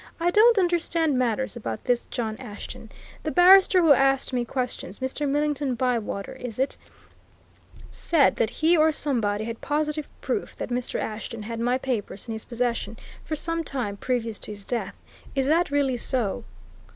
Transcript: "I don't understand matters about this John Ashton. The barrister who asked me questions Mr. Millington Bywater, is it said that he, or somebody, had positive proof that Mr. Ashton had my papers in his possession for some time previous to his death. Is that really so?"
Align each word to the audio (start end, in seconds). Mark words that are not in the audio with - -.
"I 0.19 0.31
don't 0.31 0.57
understand 0.57 1.19
matters 1.19 1.55
about 1.55 1.83
this 1.83 2.07
John 2.07 2.35
Ashton. 2.37 2.91
The 3.21 3.29
barrister 3.29 3.83
who 3.83 3.91
asked 3.91 4.33
me 4.33 4.43
questions 4.45 4.97
Mr. 4.97 5.29
Millington 5.29 5.75
Bywater, 5.75 6.33
is 6.37 6.57
it 6.57 6.75
said 7.91 8.37
that 8.37 8.49
he, 8.49 8.75
or 8.75 8.91
somebody, 8.91 9.43
had 9.43 9.61
positive 9.61 10.07
proof 10.19 10.55
that 10.57 10.69
Mr. 10.69 10.99
Ashton 10.99 11.43
had 11.43 11.59
my 11.59 11.77
papers 11.77 12.27
in 12.27 12.31
his 12.33 12.45
possession 12.45 12.97
for 13.23 13.35
some 13.35 13.63
time 13.63 13.95
previous 13.95 14.39
to 14.39 14.51
his 14.53 14.65
death. 14.65 14.97
Is 15.35 15.45
that 15.45 15.69
really 15.69 15.97
so?" 15.97 16.45